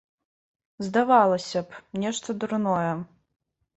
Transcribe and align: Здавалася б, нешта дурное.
Здавалася 0.87 1.59
б, 1.67 1.85
нешта 2.05 2.27
дурное. 2.45 2.93